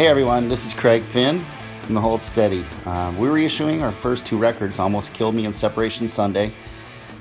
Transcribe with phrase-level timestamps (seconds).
[0.00, 1.44] Hey everyone, this is Craig Finn
[1.82, 2.64] from the Hold Steady.
[2.86, 6.54] Um, we're reissuing our first two records, Almost Killed Me and Separation Sunday.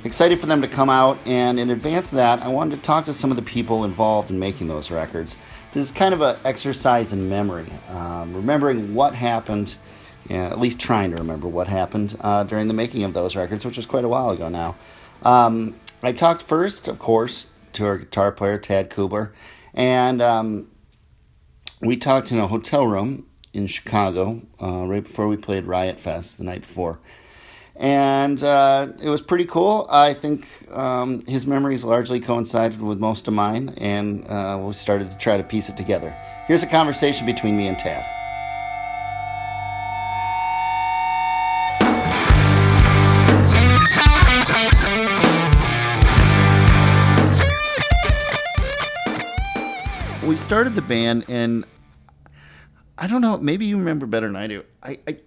[0.05, 3.04] Excited for them to come out, and in advance of that, I wanted to talk
[3.04, 5.36] to some of the people involved in making those records.
[5.74, 9.75] This is kind of an exercise in memory, um, remembering what happened,
[10.30, 13.75] at least trying to remember what happened uh, during the making of those records, which
[13.75, 14.77] was quite a while ago now.
[15.24, 19.32] Um, I talked first, of course, to our guitar player, Tad Kubler,
[19.74, 20.68] and um,
[21.82, 26.38] we talked in a hotel room in Chicago uh, right before we played Riot Fest
[26.38, 27.00] the night before.
[27.75, 29.88] And uh, it was pretty cool.
[29.89, 35.09] I think um, his memories largely coincided with most of mine, and uh, we started
[35.11, 36.13] to try to piece it together.
[36.45, 38.19] Here's a conversation between me and Tad.
[50.30, 51.66] We started the band, and
[52.99, 53.38] I don't know.
[53.39, 54.63] Maybe you remember better than I do.
[54.83, 55.17] I, I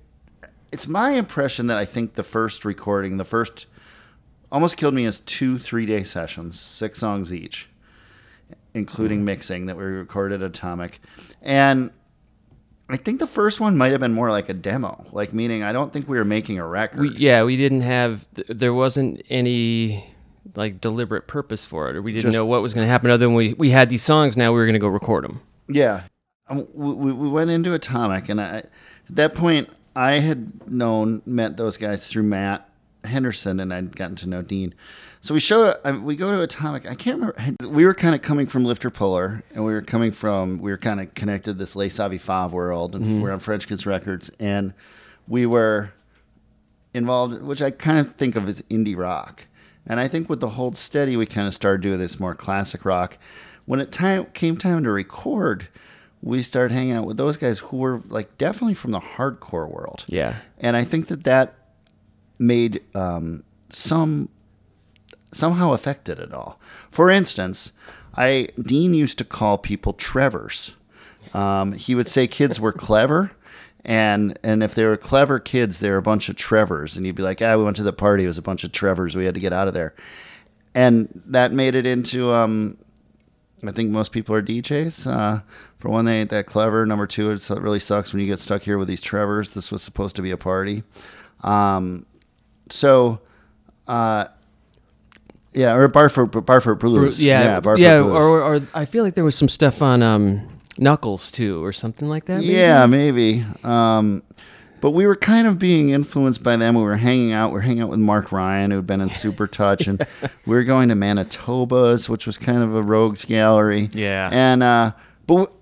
[0.70, 3.66] it's my impression that I think the first recording, the first,
[4.52, 7.68] almost killed me as two three day sessions, six songs each,
[8.74, 9.24] including Mm-hmm.
[9.24, 11.00] mixing that we recorded at Atomic,
[11.42, 11.90] and
[12.88, 15.72] I think the first one might have been more like a demo, like meaning I
[15.72, 17.00] don't think we were making a record.
[17.00, 18.28] We, yeah, we didn't have.
[18.48, 20.11] There wasn't any
[20.54, 23.10] like deliberate purpose for it, or we didn't Just- know what was going to happen.
[23.10, 24.36] Other than we we had these songs.
[24.36, 25.40] Now we were going to go record them.
[25.68, 26.02] Yeah,
[26.48, 28.70] um, we, we we went into Atomic, and I, at
[29.10, 32.68] that point, I had known met those guys through Matt
[33.04, 34.74] Henderson, and I'd gotten to know Dean.
[35.20, 36.84] So we show I, we go to Atomic.
[36.90, 37.68] I can't remember.
[37.68, 40.78] We were kind of coming from Lifter Puller, and we were coming from we were
[40.78, 44.74] kind of connected this Les Savy Fav world, and we're on Frenchkiss Records, and
[45.28, 45.92] we were
[46.92, 49.46] involved, which I kind of think of as indie rock.
[49.86, 52.84] And I think with the Hold Steady, we kind of started doing this more classic
[52.84, 53.18] rock.
[53.64, 55.68] When it time came time to record,
[56.22, 60.04] we started hanging out with those guys who were like definitely from the hardcore world.
[60.06, 60.36] Yeah.
[60.58, 61.54] And I think that that
[62.38, 64.28] made um, some
[65.32, 66.60] somehow affected it all.
[66.90, 67.72] For instance,
[68.14, 70.74] I Dean used to call people Trevors.
[71.34, 73.32] Um, he would say kids were clever,
[73.84, 76.96] and and if they were clever kids, they were a bunch of Trevors.
[76.96, 78.24] And you'd be like, "Ah, we went to the party.
[78.24, 79.16] It was a bunch of Trevors.
[79.16, 79.94] We had to get out of there."
[80.74, 82.30] And that made it into.
[82.32, 82.78] Um,
[83.66, 85.06] I think most people are DJs.
[85.06, 85.40] Uh,
[85.78, 86.84] for one, they ain't that clever.
[86.86, 89.50] Number two, it's- it really sucks when you get stuck here with these Trevors.
[89.50, 90.82] This was supposed to be a party.
[91.44, 92.06] Um,
[92.70, 93.20] so,
[93.86, 94.26] uh,
[95.52, 97.22] yeah, or Barfruit, Barfruit Blues.
[97.22, 98.12] yeah, Barfruit yeah, Blues.
[98.14, 102.08] or, or I feel like there was some stuff on um, Knuckles too, or something
[102.08, 102.40] like that.
[102.40, 102.52] maybe?
[102.52, 103.44] Yeah, maybe.
[103.62, 104.22] Um,
[104.80, 106.74] but we were kind of being influenced by them.
[106.74, 107.50] We were hanging out.
[107.50, 110.04] We were hanging out with Mark Ryan, who had been in Super Touch, and
[110.46, 113.88] we were going to Manitoba's, which was kind of a rogues gallery.
[113.92, 114.28] Yeah.
[114.32, 114.92] And uh,
[115.26, 115.56] but w-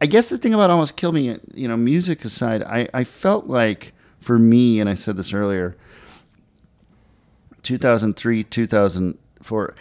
[0.00, 3.46] I guess the thing about almost killed me, you know, music aside, I I felt
[3.46, 5.76] like for me, and I said this earlier,
[7.62, 9.74] 2003, 2004,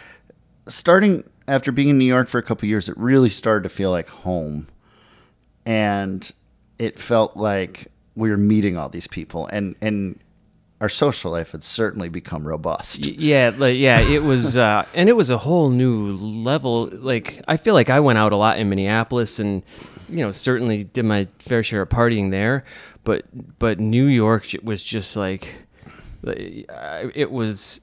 [0.68, 3.92] starting after being in New York for a couple years, it really started to feel
[3.92, 4.68] like home.
[5.66, 6.30] And
[6.80, 9.48] it felt like we were meeting all these people.
[9.48, 10.20] And and
[10.84, 13.06] our social life had certainly become robust.
[13.06, 16.90] Yeah, like yeah, it was, uh, and it was a whole new level.
[16.92, 19.64] Like I feel like I went out a lot in Minneapolis, and
[20.10, 22.66] you know certainly did my fair share of partying there,
[23.06, 23.24] but
[23.60, 25.56] but New York was just like,
[26.22, 26.70] like,
[27.16, 27.80] it was,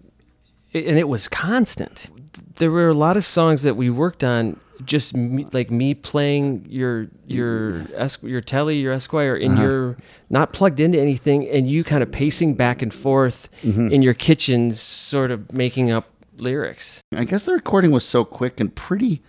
[0.75, 2.11] and it was constant.
[2.57, 4.59] There were a lot of songs that we worked on.
[4.85, 7.85] Just me, like me playing your your
[8.23, 9.63] your Tele your Esquire and uh-huh.
[9.63, 9.97] you're
[10.31, 13.93] not plugged into anything, and you kind of pacing back and forth mm-hmm.
[13.93, 16.07] in your kitchen, sort of making up
[16.41, 17.03] lyrics.
[17.15, 19.23] i guess the recording was so quick and pretty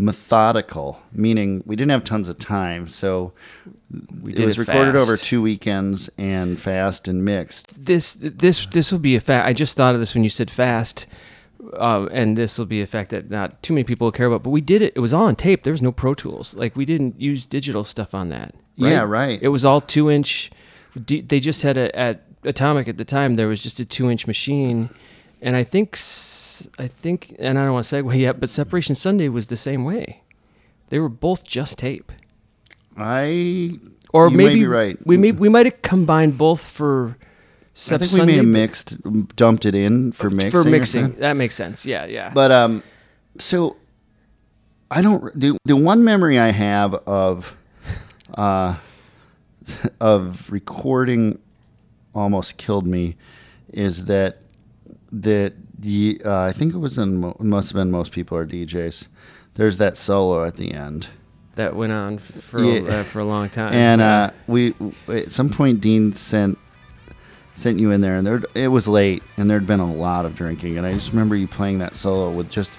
[0.00, 3.32] methodical meaning we didn't have tons of time so
[4.22, 8.90] We it was it recorded over two weekends and fast and mixed This this this
[8.92, 9.46] will be a fact.
[9.46, 11.06] I just thought of this when you said fast.
[11.74, 14.42] Uh, and this will be a fact that not too many people will care about,
[14.42, 14.94] but we did it.
[14.96, 15.62] It was all on tape.
[15.62, 16.54] There was no Pro Tools.
[16.54, 18.54] Like we didn't use digital stuff on that.
[18.76, 19.38] Yeah, right.
[19.42, 20.50] It was all two inch.
[20.96, 23.36] They just had a at Atomic at the time.
[23.36, 24.88] There was just a two inch machine,
[25.42, 25.96] and I think
[26.78, 29.84] I think, and I don't want to segue yet, but Separation Sunday was the same
[29.84, 30.22] way.
[30.88, 32.12] They were both just tape,
[32.96, 33.78] i
[34.12, 37.16] or you may maybe be right We may we might have combined both for.
[37.20, 37.26] i
[37.74, 41.12] Sep think we Sunday, may have mixed dumped it in for mixing for mixing.
[41.12, 41.86] That makes sense.
[41.86, 42.32] Yeah, yeah.
[42.34, 42.82] But um,
[43.38, 43.76] so
[44.90, 47.56] I don't the the one memory I have of
[48.34, 48.76] uh
[50.00, 51.38] of recording
[52.14, 53.16] almost killed me
[53.72, 54.42] is that
[55.12, 55.54] that
[56.24, 59.06] uh, I think it was in must have been most people are DJs.
[59.54, 61.08] There's that solo at the end
[61.56, 62.80] that went on for Yeah.
[63.00, 63.72] uh, for a long time.
[63.74, 64.74] And uh, we
[65.08, 66.58] at some point Dean sent
[67.54, 70.34] sent you in there, and there it was late, and there'd been a lot of
[70.34, 72.72] drinking, and I just remember you playing that solo with just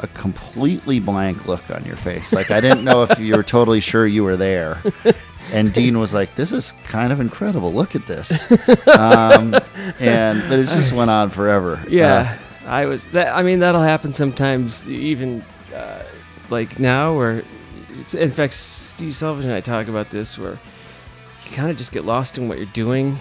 [0.00, 3.80] a completely blank look on your face, like I didn't know if you were totally
[3.80, 4.82] sure you were there.
[5.52, 7.72] And Dean was like, "This is kind of incredible.
[7.72, 8.50] Look at this,"
[8.88, 9.54] um,
[10.00, 11.80] and but it just went on forever.
[11.88, 13.06] yeah, I was.
[13.06, 15.44] That I mean, that'll happen sometimes, even
[15.74, 16.02] uh,
[16.50, 17.44] like now, where
[18.00, 20.58] it's, in fact, Steve Selvidge and I talk about this, where
[21.44, 23.18] you kind of just get lost in what you're doing,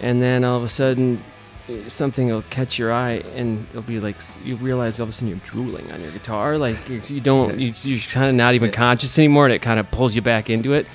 [0.00, 1.22] and then all of a sudden.
[1.68, 5.12] uh, Something will catch your eye, and it'll be like you realize all of a
[5.12, 6.56] sudden you're drooling on your guitar.
[6.58, 9.90] Like you, you don't, you're kind of not even conscious anymore, and it kind of
[9.90, 10.86] pulls you back into it.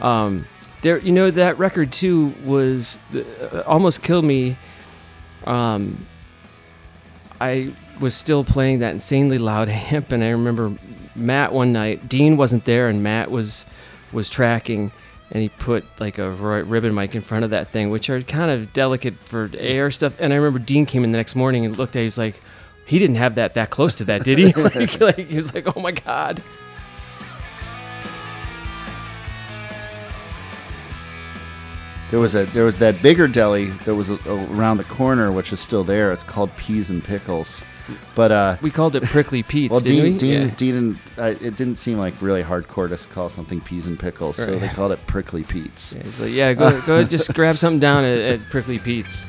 [0.00, 0.46] Um,
[0.82, 4.56] there, you know, that record too was uh, almost killed me.
[5.44, 6.06] Um,
[7.40, 10.76] I was still playing that insanely loud amp, and I remember
[11.14, 12.08] Matt one night.
[12.08, 13.66] Dean wasn't there, and Matt was
[14.12, 14.92] was tracking,
[15.30, 18.50] and he put like a ribbon mic in front of that thing, which are kind
[18.50, 20.14] of delicate for air stuff.
[20.18, 22.02] And I remember Dean came in the next morning and looked at.
[22.02, 22.40] He's like,
[22.86, 24.52] he didn't have that that close to that, did he?
[24.62, 26.42] like, like he was like, oh my god.
[32.10, 34.18] There was a there was that bigger deli that was a,
[34.50, 36.10] around the corner, which is still there.
[36.10, 37.62] It's called Peas and Pickles,
[38.14, 40.48] but uh, We called it Prickly Pete's, well, didn't Dean, we?
[40.48, 40.54] Dean, Yeah.
[40.56, 44.58] Dean, uh, it didn't seem like really hardcore to call something Peas and Pickles, so
[44.58, 45.94] they called it Prickly Pete's.
[45.94, 49.26] Yeah, he's like, yeah, go, go just grab something down at, at Prickly Pete's.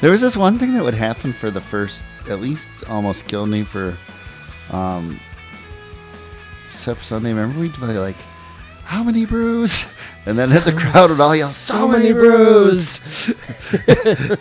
[0.00, 3.48] There was this one thing that would happen for the first, at least almost killed
[3.50, 3.96] me for,
[4.70, 5.18] um,
[6.68, 7.30] Sunday.
[7.30, 8.16] Remember we'd play like,
[8.90, 9.94] how many brews?
[10.26, 13.00] And then hit the crowd would all yell, so, many brews.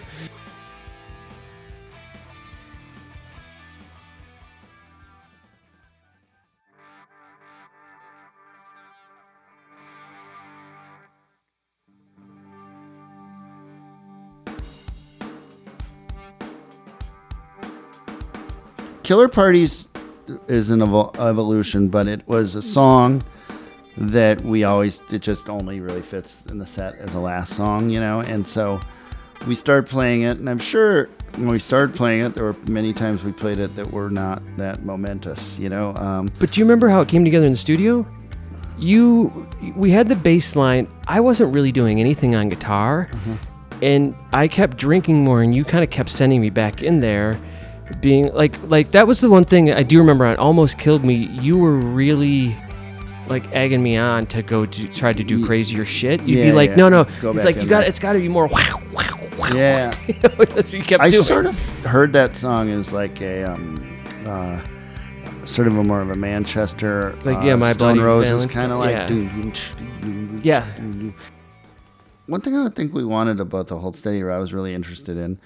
[19.03, 19.87] Killer Parties
[20.49, 23.23] is an evol- evolution, but it was a song
[23.99, 27.89] that we always it just only really fits in the set as a last song,
[27.89, 28.21] you know.
[28.21, 28.79] And so
[29.45, 32.93] we started playing it, and I'm sure when we started playing it, there were many
[32.93, 35.93] times we played it that were not that momentous, you know.
[35.95, 38.05] Um, But do you remember how it came together in the studio?
[38.77, 40.87] You, we had the bass line.
[41.07, 43.09] I wasn't really doing anything on guitar,
[43.81, 47.37] and I kept drinking more, and you kind of kept sending me back in there,
[47.99, 50.25] being like, like that was the one thing I do remember.
[50.25, 51.27] On almost killed me.
[51.41, 52.55] You were really
[53.29, 56.21] like egging me on to go to try to do crazier shit.
[56.23, 56.75] You'd Yeah, be like, yeah.
[56.75, 57.03] no, no.
[57.21, 57.83] Go It's like you got.
[57.87, 58.47] It's got to be more.
[58.47, 59.03] Wow, wow,
[59.37, 59.49] wow.
[59.53, 59.95] yeah,
[60.61, 61.23] so you kept I doing.
[61.23, 64.61] sort of heard that song as like a um, uh,
[65.45, 68.79] sort of a more of a Manchester, Like, uh, yeah, My Stone Roses kind of
[68.79, 68.91] like.
[68.91, 69.07] yeah.
[69.07, 69.29] doo,
[70.01, 71.13] doo, doo.
[72.27, 75.17] One thing I think we wanted about the Hold Steady, or I was really interested
[75.17, 75.39] in,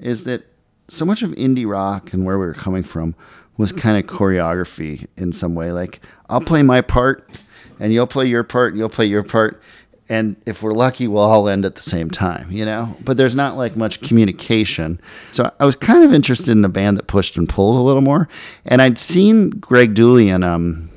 [0.00, 0.44] is that
[0.88, 3.14] so much of indie rock and where we were coming from
[3.56, 5.72] was kind of choreography in some way.
[5.72, 7.42] Like I'll play my part,
[7.80, 9.62] and you'll play your part, and you'll play your part,
[10.08, 12.96] and if we're lucky, we'll all end at the same time, you know.
[13.04, 15.00] But there's not like much communication.
[15.30, 18.02] So I was kind of interested in a band that pushed and pulled a little
[18.02, 18.28] more,
[18.64, 20.90] and I'd seen Greg Dulli in um,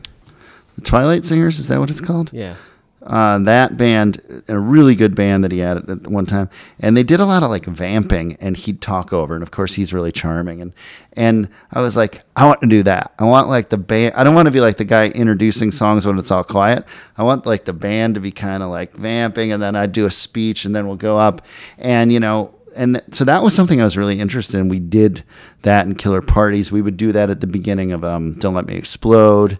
[0.75, 1.59] the Twilight Singers.
[1.59, 2.31] Is that what it's called?
[2.33, 2.55] Yeah.
[3.07, 6.49] Uh, that band, a really good band that he had at one time,
[6.79, 9.73] and they did a lot of like vamping, and he'd talk over, and of course
[9.73, 10.73] he's really charming, and
[11.13, 13.13] and I was like, I want to do that.
[13.17, 14.15] I want like the band.
[14.15, 16.85] I don't want to be like the guy introducing songs when it's all quiet.
[17.15, 20.05] I want like the band to be kind of like vamping, and then I'd do
[20.05, 21.45] a speech, and then we'll go up,
[21.77, 22.53] and you know.
[22.75, 24.69] And th- so that was something I was really interested in.
[24.69, 25.23] We did
[25.63, 26.71] that in Killer Parties.
[26.71, 29.57] We would do that at the beginning of um, Don't Let Me Explode.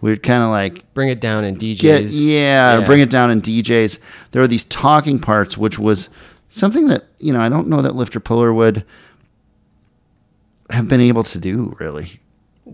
[0.00, 1.80] We'd kind of like Bring it down in DJs.
[1.80, 3.98] get yeah, bring it down in DJs.
[4.32, 6.08] There were these talking parts, which was
[6.50, 8.84] something that you know I don't know that Lifter Puller would
[10.70, 12.20] have been able to do really.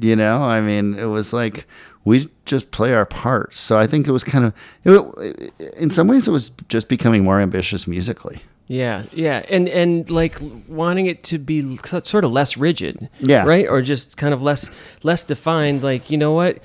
[0.01, 1.67] You know, I mean, it was like
[2.05, 3.59] we just play our parts.
[3.59, 7.23] So I think it was kind of, it, in some ways, it was just becoming
[7.23, 8.41] more ambitious musically.
[8.69, 13.45] Yeah, yeah, and and like wanting it to be sort of less rigid, Yeah.
[13.45, 14.71] right, or just kind of less
[15.03, 15.83] less defined.
[15.83, 16.59] Like you know what,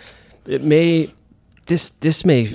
[0.48, 1.14] it may
[1.66, 2.46] this this may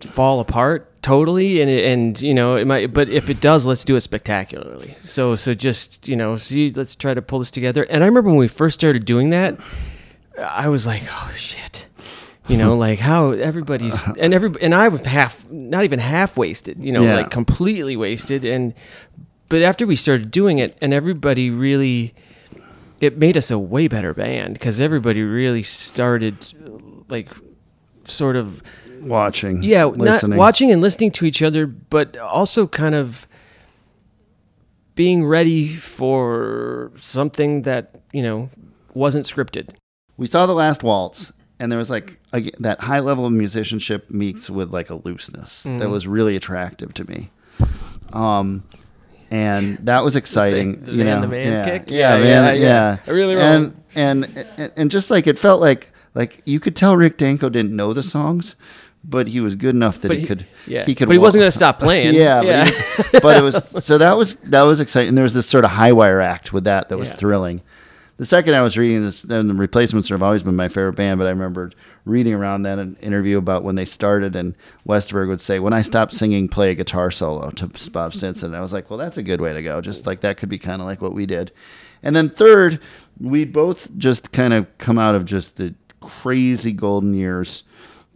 [0.00, 3.96] fall apart totally, and and you know it might, but if it does, let's do
[3.96, 4.94] it spectacularly.
[5.02, 7.84] So so just you know see, let's try to pull this together.
[7.84, 9.58] And I remember when we first started doing that,
[10.38, 11.88] I was like, oh shit.
[12.48, 16.82] You know, like how everybody's and every and I was half, not even half wasted.
[16.84, 17.16] You know, Yeah.
[17.16, 18.44] like completely wasted.
[18.44, 18.74] And
[19.48, 22.12] but after we started doing it, and everybody really
[23.00, 26.34] it made us a way better band because everybody really started
[27.08, 27.28] like
[28.04, 28.62] sort of
[29.02, 30.30] Watching, yeah listening.
[30.30, 33.28] not watching and listening to each other but also kind of
[34.94, 38.48] being ready for something that you know
[38.94, 39.70] wasn't scripted
[40.16, 44.10] we saw the last waltz and there was like a, that high level of musicianship
[44.10, 45.78] meets with like a looseness Mm-hmm.
[45.78, 47.30] that was really attractive to me
[48.12, 48.64] um
[49.30, 51.90] and that was exciting the you man know the man yeah, kick?
[51.90, 52.98] yeah, Yeah, man, yeah, yeah, yeah.
[53.06, 56.96] I really and, and and and just like it felt like like you could tell
[56.96, 58.56] Rick Danko didn't know the songs
[59.08, 60.84] but he was good enough that he, he- could yeah.
[60.84, 62.12] he could But he wasn't gonna stop playing.
[62.14, 62.64] yeah, Yeah.
[63.12, 63.42] But, was, but it
[63.74, 66.52] was so that was that was exciting there was this sort of high wire act
[66.52, 67.16] with that that was Yeah.
[67.16, 67.62] thrilling
[68.18, 71.18] the second I was reading this, and the replacements have always been my favorite band,
[71.18, 71.70] but I remember
[72.06, 74.54] reading around that an interview about when they started, and
[74.88, 78.56] Westerberg would say, "When I stopped singing, play a guitar solo to Bob Stinson." And
[78.56, 79.82] I was like, "Well, that's a good way to go.
[79.82, 81.52] Just like that could be kind of like what we did."
[82.02, 82.80] And then third,
[83.20, 87.62] we both just kind of come out of just the crazy golden years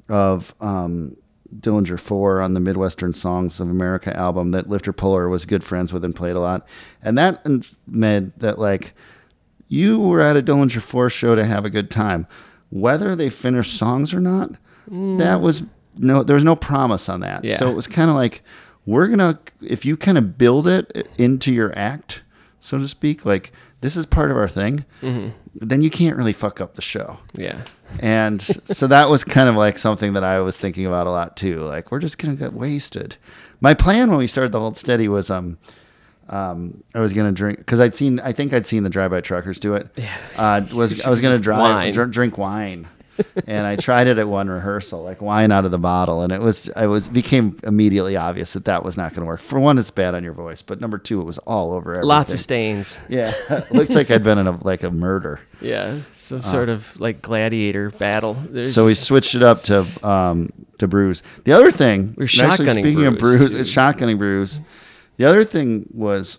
[0.09, 1.17] of um,
[1.55, 5.93] Dillinger Four on the Midwestern Songs of America album that Lifter Puller was good friends
[5.93, 6.67] with and played a lot,
[7.03, 7.47] and that
[7.87, 8.95] meant that like
[9.69, 12.27] you were at a Dillinger Four show to have a good time,
[12.71, 14.51] whether they finished songs or not.
[15.19, 15.63] That was
[15.97, 17.45] no, there was no promise on that.
[17.45, 17.57] Yeah.
[17.57, 18.43] So it was kind of like
[18.87, 22.23] we're gonna if you kind of build it into your act,
[22.59, 24.85] so to speak, like this is part of our thing,
[25.55, 27.19] then you can't really fuck up the show.
[27.35, 27.63] yeah
[28.01, 31.37] And so that was kind of like something that I was thinking about a lot
[31.37, 31.57] too.
[31.61, 33.17] Like we're just gonna get wasted.
[33.61, 35.59] My plan when we started the Hold Steady was um
[36.29, 39.21] um I was gonna drink because I'd seen I think I'd seen the Drive By
[39.21, 39.89] Truckers do it.
[39.97, 40.15] Yeah.
[40.37, 41.93] Uh, was I was gonna drive Wine.
[41.93, 42.87] dr- drink wine.
[43.47, 46.41] And I tried it at one rehearsal, like wine out of the bottle, and it
[46.41, 49.41] was I was became immediately obvious that that was not going to work.
[49.41, 52.09] For one, it's bad on your voice, but number two, it was all over everything.
[52.09, 53.33] lots of stains Yeah,
[53.71, 55.41] looks like I'd been in a like a murder.
[55.61, 58.73] yeah some sort of like gladiator battle There's Uh.
[58.73, 61.23] So we switched it up to um, to brews.
[61.45, 64.61] The other thing, We're actually shotgunning speaking of brews, brews, it's shotgunning brews.
[65.17, 66.39] The other thing was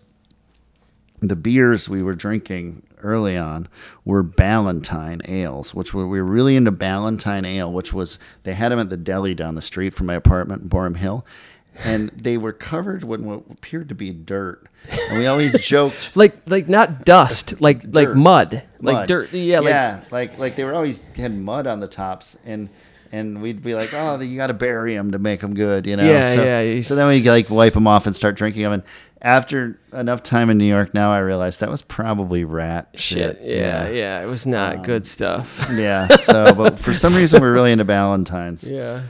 [1.22, 3.68] the beers we were drinking early on
[4.06, 8.70] were Ballantine ales, which were we were really into Ballantine ale, which was they had
[8.72, 11.26] them at the deli down the street from my apartment in Boerum Hill.
[11.86, 16.36] And they were covered with what appeared to be dirt, and we always joked like
[16.46, 18.18] like not dust like like Dirt.
[18.18, 19.08] mud like mud.
[19.08, 22.70] dirt yeah like yeah, like like they were always had mud on the tops, and
[23.12, 25.98] and we'd be like, oh, you got to bury them to make them good, you
[25.98, 26.04] know.
[26.10, 28.84] Yeah, so, yeah, So then we like wipe them off and start drinking them, and
[29.22, 33.38] after enough time in New York, now I realize that was probably rat shit.
[33.38, 36.08] shit yeah yeah it was not um, good stuff yeah.
[36.22, 38.64] So, but for some reason, we're really into Ballantine's.
[38.64, 39.02] yeah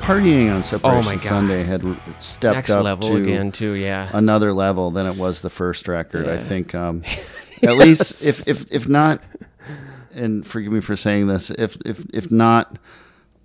[0.00, 1.22] partying on Separation Oh my God.
[1.22, 1.82] Sunday had
[2.20, 5.88] stepped next up level to again too yeah another level than it was the first
[5.88, 6.28] record.
[6.28, 7.02] I think um,
[7.62, 9.22] at least if, if if not,
[10.14, 12.76] and forgive me for saying this, if if if not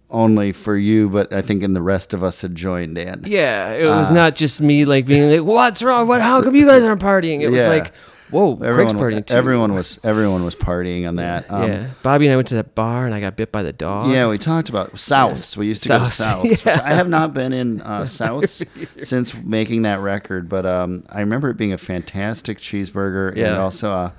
[0.10, 3.24] only for you, but I think in the rest of us had joined in.
[3.26, 6.08] Yeah, it was Uh, not just me like being like, "What's wrong?
[6.08, 6.22] What?
[6.22, 7.94] How come you guys aren't partying?" It was like,
[8.32, 11.50] "Whoa, Craig's Everyone, partying too." everyone was everyone was partying on that.
[11.52, 13.74] Um, yeah, Bobby and I went to that bar and I got bit by the
[13.74, 14.12] dog.
[14.12, 15.56] Yeah, we talked about Souths.
[15.58, 16.66] We used to go to Souths, Souths.
[16.66, 16.82] yeah.
[16.84, 18.66] I have not been in uh, Souths
[19.04, 23.92] since making that record, but um, I remember it being a fantastic cheeseburger and also
[23.92, 24.12] uh,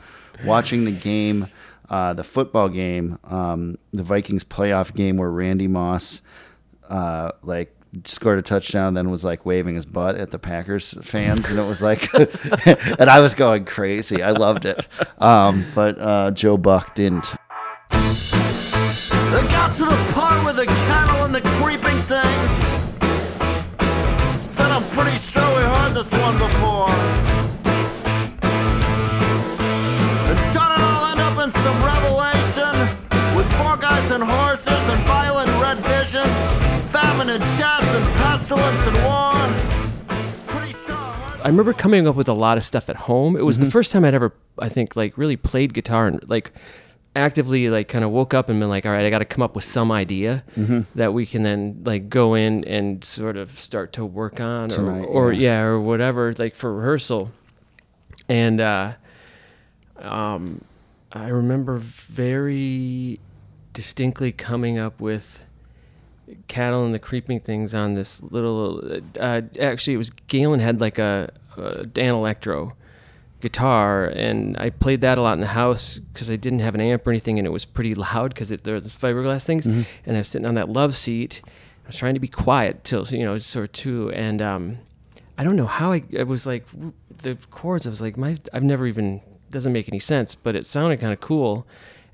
[0.45, 1.47] watching the game,
[1.89, 6.21] uh, the football game, um, the Vikings playoff game where Randy Moss,
[6.89, 7.75] uh, like.
[8.05, 11.67] Scored a touchdown, then was like waving his butt at the Packers fans, and it
[11.67, 12.13] was like,
[12.99, 14.23] and I was going crazy.
[14.23, 14.87] I loved it,
[15.19, 17.35] um, but uh, Joe Buck didn't.
[19.63, 22.51] Got to the part with the cattle and the creeping things.
[24.45, 26.72] Said I'm pretty sure we heard this one before.
[41.45, 43.37] I remember coming up with a lot of stuff at home.
[43.37, 43.65] It was Mm-hmm.
[43.67, 46.53] the first time I'd ever, I think, like really played guitar and like
[47.15, 49.43] actively like kind of woke up and been like, all right, I got to come
[49.43, 50.81] up with some idea Mm-hmm.
[50.99, 55.05] that we can then like go in and sort of start to work on or,
[55.05, 55.41] or yeah.
[55.41, 57.31] yeah, or whatever, like for rehearsal.
[58.29, 58.93] And uh,
[59.99, 60.65] um,
[61.13, 63.21] I remember very
[63.73, 65.45] distinctly coming up with
[66.49, 70.99] cattle and the creeping things on this little uh, actually it was galen had like
[70.99, 72.73] a, a Danelectro
[73.43, 76.81] guitar, and I played that a lot in the house because I didn't have an
[76.81, 79.67] amp or anything, and it was pretty loud because there was fiberglass things.
[79.67, 81.43] And I was sitting on that love seat.
[81.85, 84.79] I was trying to be quiet till you know sort of two, and um,
[85.37, 86.05] I don't know how I.
[86.09, 86.65] It was like
[87.11, 87.87] the chords.
[87.87, 89.21] I was like, my I've never even
[89.51, 91.67] doesn't make any sense, but it sounded kind of cool,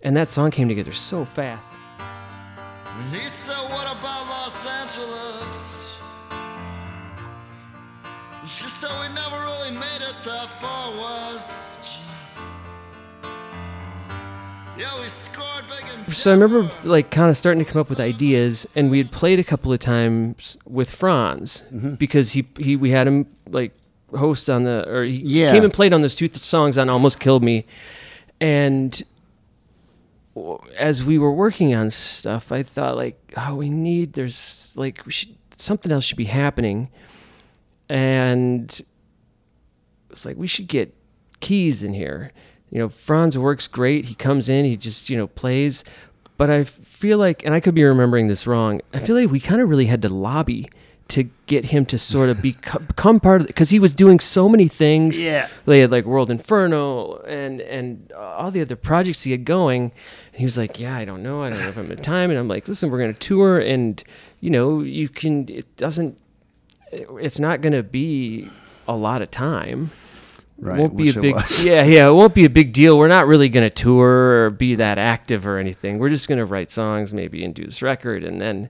[0.03, 1.71] and that song came together so fast.
[2.01, 3.68] And
[8.89, 11.81] She said, We never really made it that far west.
[14.79, 17.91] Yeah, we scored big in So I remember like kind of starting to come up
[17.91, 21.95] with ideas, and we had played a couple of times with Franz mm-hmm.
[21.95, 23.73] because he he we had him like
[24.17, 25.51] host on the or he Yeah.
[25.51, 27.67] came and played on those two th- songs on Almost Killed Me,
[28.41, 29.03] and
[30.79, 35.13] as we were working on stuff, I thought like, oh, we need there's like we
[35.13, 36.89] should something else should be happening,
[37.89, 38.81] and
[40.11, 40.95] it's like we should get
[41.41, 42.33] keys in here.
[42.71, 44.07] You know, Franz works great.
[44.07, 45.85] He comes in, he just, you know, plays.
[46.37, 49.41] But I feel like, and I could be remembering this wrong, I feel like we
[49.41, 50.69] kind of really had to lobby
[51.09, 54.21] to get him to sort of become, become part of it because he was doing
[54.21, 55.21] so many things.
[55.21, 55.49] Yeah.
[55.65, 59.85] They had like World Inferno and and all the other projects he had going.
[60.33, 61.43] And he was like, "Yeah, I don't know.
[61.43, 63.59] I don't know if I'm in time." And I'm like, "Listen, we're going to tour,
[63.59, 64.03] and
[64.41, 65.49] you know, you can.
[65.49, 66.19] It doesn't.
[66.93, 68.49] It's not going to be
[68.87, 69.91] a lot of time."
[70.61, 73.29] Right, won't be a big yeah yeah it won't be a big deal we're not
[73.29, 76.69] really going to tour or be that active or anything we're just going to write
[76.69, 78.69] songs maybe and do this record and then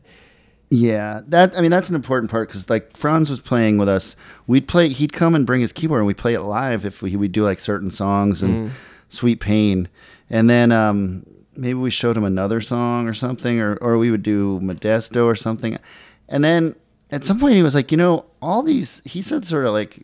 [0.68, 4.16] Yeah, that I mean that's an important part because like Franz was playing with us.
[4.46, 4.90] We'd play.
[4.90, 7.42] He'd come and bring his keyboard, and we'd play it live if we would do
[7.42, 8.70] like certain songs and
[9.08, 9.88] Sweet Payne,
[10.28, 11.24] and then um,
[11.56, 15.34] maybe we showed him another song or something, or or we would do Modesto or
[15.34, 15.78] something,
[16.28, 16.74] and then
[17.10, 19.00] at some point he was like, you know, all these.
[19.04, 19.98] He said sort of like,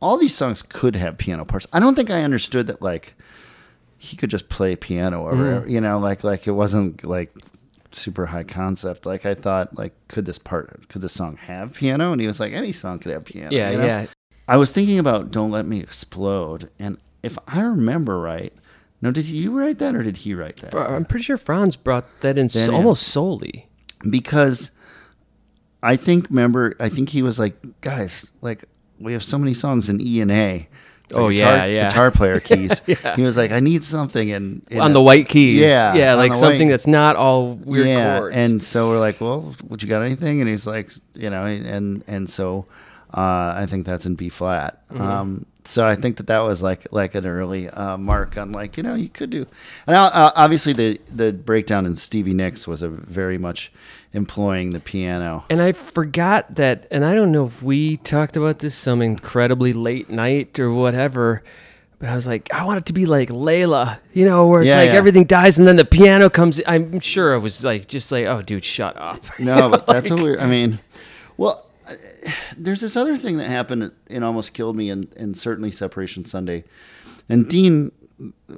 [0.00, 1.66] all these songs could have piano parts.
[1.72, 3.14] I don't think I understood that like
[3.98, 5.70] he could just play piano or whatever, mm.
[5.70, 7.34] you know, like like it wasn't like
[7.92, 9.06] super high concept.
[9.06, 12.12] Like I thought, like could this part, could this song have piano?
[12.12, 13.54] And he was like, any song could have piano.
[13.54, 13.84] yeah you know?
[13.84, 14.06] yeah
[14.46, 18.50] I was thinking about "Don't Let Me Explode," and if I remember right,
[19.02, 20.74] no, did you write that or did he write that?
[20.74, 22.74] i'm pretty sure franz brought that in Then so, in.
[22.74, 23.68] almost solely
[24.10, 24.70] because
[25.82, 28.64] I think remember I think he was like, guys, like
[28.98, 30.68] we have so many songs in E and A.
[31.10, 31.88] Like Oh, guitar, yeah, yeah.
[31.88, 32.80] guitar player keys.
[33.16, 36.14] He was like, I need something in, in on a- the white keys Yeah, yeah
[36.14, 39.82] like something white- that's not all weird yeah, chords and so we're like, well, would
[39.82, 40.40] you got anything?
[40.42, 42.66] And he's like, you know, and and so
[43.14, 44.86] uh, I think that's in B flat.
[44.90, 45.00] Mm-hmm.
[45.02, 48.76] Um, so I think that that was like like an early uh, mark on like
[48.76, 49.46] you know you could do,
[49.86, 53.72] and uh, obviously the the breakdown in Stevie Nicks was a very much
[54.12, 55.44] employing the piano.
[55.50, 59.72] and I forgot that, and I don't know if we talked about this some incredibly
[59.72, 61.42] late night or whatever,
[61.98, 64.68] but I was like, I want it to be like Layla, you know, where it's
[64.68, 64.96] Yeah, like yeah.
[64.96, 66.60] everything dies and then the piano comes.
[66.66, 69.18] I'm sure it was like, just like, oh, dude, shut up.
[69.38, 70.38] No, but that's what we're.
[70.38, 70.78] I mean,
[71.36, 71.94] well, uh,
[72.56, 76.64] there's this other thing that happened and almost killed me, and, and certainly Separation Sunday.
[77.28, 77.90] And Dean,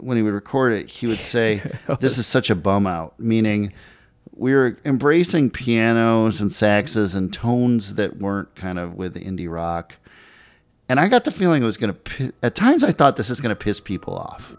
[0.01, 1.61] when he would record it, he would say,
[2.01, 3.73] "This is such a bum out," meaning
[4.41, 9.97] we were embracing pianos and saxes and tones that weren't kind of with indie rock.
[10.89, 12.33] And I got the feeling it was going to.
[12.43, 14.57] At times, I thought this is going to piss people off.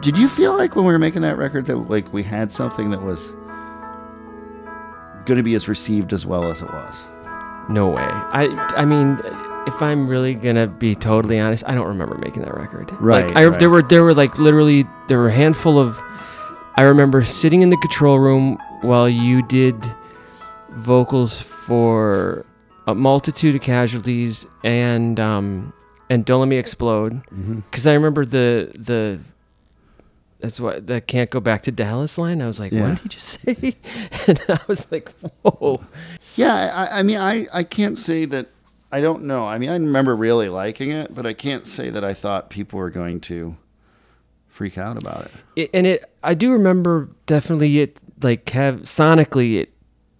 [0.00, 2.88] Did you feel like when we were making that record that like we had something
[2.88, 3.32] that was
[5.26, 7.06] going to be as received as well as it was?
[7.68, 8.02] No way.
[8.02, 8.46] I
[8.76, 9.18] I mean,
[9.66, 12.90] if I'm really gonna be totally honest, I don't remember making that record.
[13.00, 13.58] Right, Like, I, right.
[13.58, 16.00] There were there were like literally there were a handful of.
[16.76, 19.76] I remember sitting in the control room while you did
[20.72, 22.44] vocals for
[22.86, 25.72] a multitude of casualties and um
[26.10, 27.60] and Don't Let Me Explode Mm-hmm.
[27.60, 29.20] because I remember the the.
[30.40, 32.42] That's what the can't go back to Dallas line.
[32.42, 32.90] I was like, Yeah.
[32.90, 33.76] what did he just say?
[34.26, 35.10] And I was like,
[35.42, 35.82] whoa.
[36.36, 36.52] Yeah,
[36.92, 38.48] I, I mean, I, I can't say that.
[38.94, 39.44] I don't know.
[39.44, 42.78] I mean, I remember really liking it, but I can't say that I thought people
[42.78, 43.56] were going to
[44.46, 45.32] freak out about it.
[45.56, 49.72] it, and it I do remember definitely it like have sonically it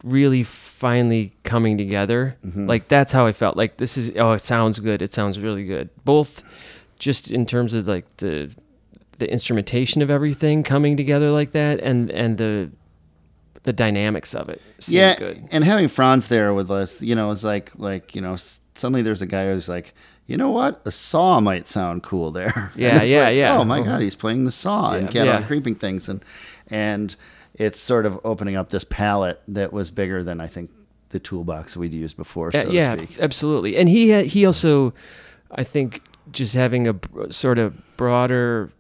[0.03, 2.37] really finally coming together.
[2.45, 2.67] Mm-hmm.
[2.67, 3.57] Like that's how I felt.
[3.57, 5.03] Like this is oh it sounds good.
[5.03, 5.89] It sounds really good.
[6.05, 6.43] Both
[6.99, 8.53] just in terms of like the
[9.19, 12.73] the instrumentation of everything coming together like that and and the
[13.63, 14.61] the dynamics of it.
[14.89, 15.49] yeah, good.
[15.53, 18.37] and having Franz there with us, you know, it's like like you know,
[18.75, 19.95] suddenly there's a guy who's like,
[20.27, 22.53] you know what, a saw might sound cool there.
[22.73, 23.59] And Yeah, yeah, like, yeah.
[23.59, 23.83] Oh my.
[23.83, 25.41] God, he's playing the saw and Yeah, Cattle and yeah.
[25.41, 26.25] the Creeping Things, and
[26.69, 27.15] and
[27.55, 30.71] it's sort of opening up this palette that was bigger than I think
[31.11, 33.21] the toolbox we'd used before, so Uh, yeah, to speak.
[33.21, 33.77] absolutely.
[33.77, 34.93] And he had, he also,
[35.53, 38.71] I think, just having a br- sort of broader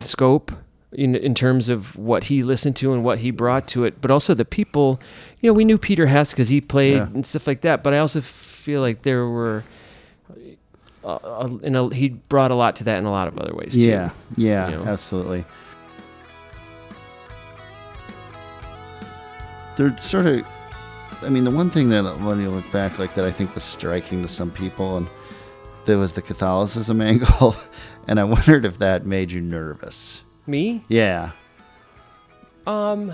[0.00, 0.52] scope
[0.92, 4.10] in in terms of what he listened to and what he brought to it, but
[4.10, 5.00] also the people.
[5.40, 7.06] You know, we knew Peter Hess because he played Yeah.
[7.14, 7.82] and stuff like that.
[7.82, 9.64] But I also feel like there were.
[11.04, 13.54] Uh, uh, in a, he brought a lot to that in a lot of other
[13.54, 13.80] ways too.
[13.82, 14.84] Yeah, yeah, you know?
[14.86, 15.44] absolutely.
[19.76, 20.44] They're sort of,
[21.22, 23.62] I mean, the one thing that when you look back, like that, I think was
[23.62, 25.06] striking to some people, and
[25.84, 27.54] there was the Catholicism angle,
[28.08, 30.22] and I wondered if that made you nervous.
[30.46, 30.84] Me?
[30.88, 31.30] Yeah,
[32.66, 33.12] Um,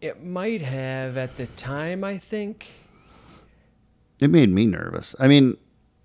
[0.00, 2.02] it might have at the time.
[2.04, 2.70] I think.
[4.20, 5.14] it made me nervous.
[5.20, 5.56] I mean,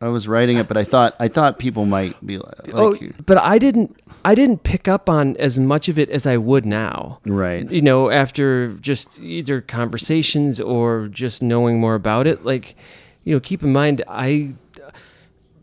[0.01, 3.37] I was writing it, but I thought I thought people might be like, oh, but
[3.39, 3.99] I didn't.
[4.23, 7.19] I didn't pick up on as much of it as I would now.
[7.25, 12.43] right, You know, after just either conversations or just knowing more about it.
[12.43, 12.75] Like,
[13.23, 14.53] you know, keep in mind, I.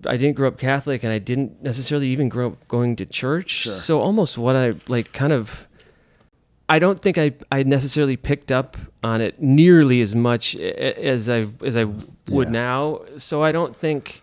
[0.07, 3.67] I didn't grow up Catholic, and I didn't necessarily even grow up going to church.
[3.69, 5.69] So almost what I like, kind of.
[6.67, 11.45] I don't think I, I necessarily picked up on it nearly as much as I
[11.63, 11.85] as I
[12.29, 12.53] would Yeah.
[12.53, 13.01] now.
[13.19, 14.23] So I don't think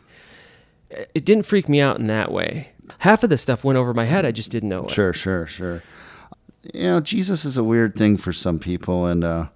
[0.89, 2.69] it didn't freak me out in that way.
[2.97, 4.25] Half of the stuff went over my head.
[4.25, 4.91] I just didn't know it.
[4.91, 5.83] Sure, sure, sure.
[6.73, 9.47] You know, Jesus is a weird thing for some people, and uh,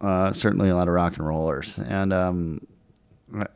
[0.00, 1.78] uh, certainly a lot of rock and rollers.
[1.78, 2.66] And um,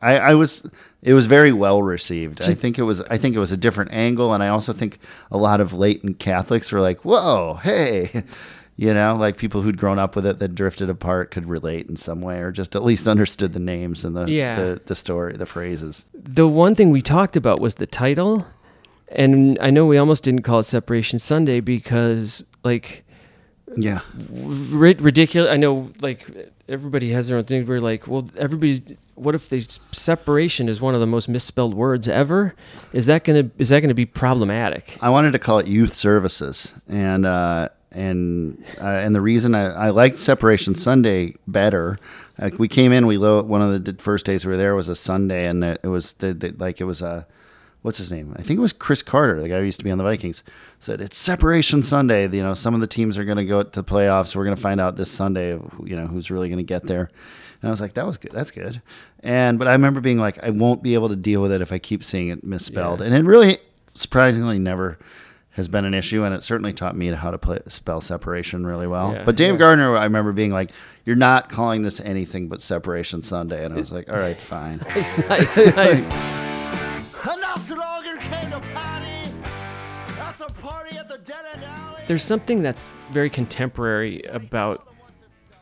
[0.01, 0.69] I, I was,
[1.01, 2.41] it was very well received.
[2.43, 4.99] I think it was, I think it was a different angle, and I also think
[5.31, 8.09] a lot of latent Catholics were like, "Whoa, hey."
[8.75, 11.95] You know, like people who'd grown up with it that drifted apart could relate in
[11.95, 14.55] some way, or just at least understood the names and the Yeah.
[14.55, 16.05] the, the story, the phrases.
[16.15, 18.47] the one thing we talked about was the title
[19.09, 23.03] and i know we almost didn't call it separation sunday because like
[23.77, 26.25] Yeah, ri- ridiculous i know like
[26.69, 28.81] everybody has their own thing we're like well everybody's
[29.15, 32.55] what if they separation is one of the most misspelled words ever?
[32.93, 34.97] Is that gonna is that gonna be problematic?
[35.01, 39.71] I wanted to call it youth services, and uh, and uh, and the reason I,
[39.73, 41.97] I liked Separation Sunday better,
[42.39, 44.87] like we came in, we lo- one of the first days we were there was
[44.87, 47.27] a Sunday, and it was the, the like it was a
[47.83, 48.33] what's his name?
[48.37, 50.41] I think it was Chris Carter, the guy who used to be on the Vikings.
[50.79, 52.27] Said it's Separation Sunday.
[52.27, 54.35] You know, some of the teams are going to go to the playoffs.
[54.35, 57.11] We're going to find out this Sunday, you know, who's really going to get there.
[57.61, 58.31] And I was like, that was good.
[58.31, 58.81] That's good.
[59.19, 61.71] And but I remember being like, I won't be able to deal with it if
[61.71, 63.01] I keep seeing it misspelled.
[63.01, 63.57] And it really,
[63.93, 64.97] surprisingly, never
[65.51, 66.23] has been an issue.
[66.23, 69.13] And it certainly taught me how to play, spell separation really well.
[69.13, 69.59] Yeah, but Dave yeah.
[69.59, 70.71] Gardner, I remember being like,
[71.05, 73.63] you're not calling this anything but Separation Sunday.
[73.63, 74.77] And I was like, all right, fine.
[74.89, 76.09] nice nice nice
[82.07, 84.87] there's something that's very contemporary about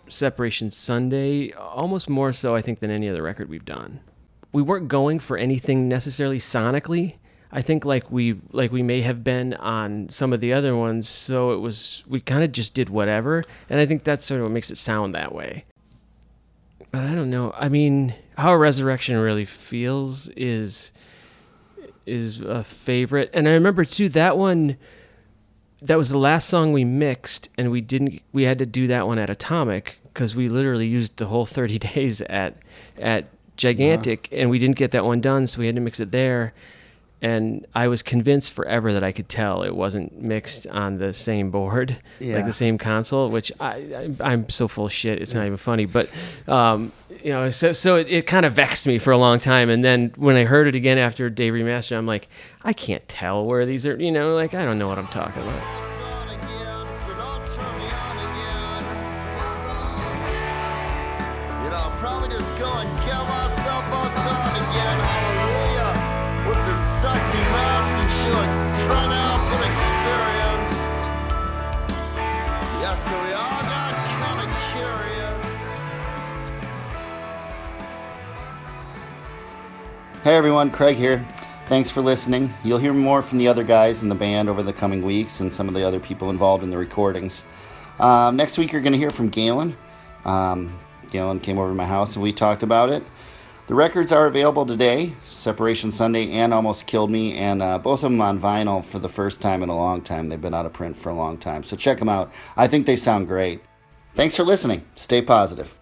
[0.07, 4.01] Separation Sunday, almost more so, I think, than any other record we've done.
[4.51, 7.15] We weren't going for anything necessarily sonically.
[7.53, 11.07] I think like we like we may have been on some of the other ones,
[11.07, 14.45] so it was we kind of just did whatever, and I think that's sort of
[14.45, 15.65] what makes it sound that way.
[16.91, 17.53] But I don't know.
[17.57, 20.91] I mean, how Resurrection really feels is
[22.05, 24.77] is a favorite, and I remember too that one
[25.81, 29.07] that was the last song we mixed and we didn't we had to do that
[29.07, 32.57] one at atomic because we literally used the whole 30 days at
[32.99, 33.25] at
[33.57, 36.53] gigantic and we didn't get that one done so we had to mix it there
[37.21, 41.51] and i was convinced forever that i could tell it wasn't mixed on the same
[41.51, 42.35] board Yeah.
[42.37, 43.69] like the same console which I,
[44.21, 46.09] I i'm so full of shit it's not even funny but
[46.47, 46.91] um
[47.23, 49.83] you know so so it, it kind of vexed me for a long time and
[49.83, 52.27] then when i heard it again after Dave remastered, i'm like
[52.63, 55.43] i can't tell where these are you know like i don't know what i'm talking
[55.43, 55.90] about
[80.23, 81.25] Hey everyone, Craig here.
[81.67, 82.53] Thanks for listening.
[82.63, 85.51] You'll hear more from the other guys in the band over the coming weeks and
[85.51, 87.43] some of the other people involved in the recordings.
[87.97, 89.75] Um, next week, you're going to hear from Galen.
[90.23, 90.77] Um,
[91.09, 93.03] Galen came over to my house and we talked about it.
[93.65, 98.11] The records are available today Separation Sunday and Almost Killed Me, and uh, both of
[98.11, 100.29] them on vinyl for the first time in a long time.
[100.29, 102.31] They've been out of print for a long time, so check them out.
[102.55, 103.63] I think they sound great.
[104.13, 104.85] Thanks for listening.
[104.93, 105.73] Stay positive.